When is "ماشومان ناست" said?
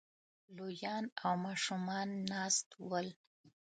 1.45-2.67